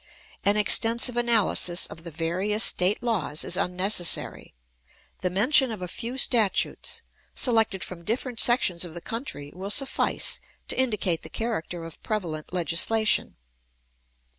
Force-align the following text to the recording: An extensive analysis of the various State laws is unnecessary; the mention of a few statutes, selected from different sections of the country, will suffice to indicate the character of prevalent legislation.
An 0.43 0.57
extensive 0.57 1.15
analysis 1.15 1.85
of 1.85 2.03
the 2.03 2.09
various 2.09 2.63
State 2.63 3.03
laws 3.03 3.43
is 3.43 3.55
unnecessary; 3.55 4.55
the 5.19 5.29
mention 5.29 5.71
of 5.71 5.79
a 5.83 5.87
few 5.87 6.17
statutes, 6.17 7.03
selected 7.35 7.83
from 7.83 8.03
different 8.03 8.39
sections 8.39 8.83
of 8.83 8.95
the 8.95 8.99
country, 9.01 9.51
will 9.53 9.69
suffice 9.69 10.39
to 10.69 10.79
indicate 10.79 11.21
the 11.21 11.29
character 11.29 11.85
of 11.85 12.01
prevalent 12.01 12.51
legislation. 12.51 13.35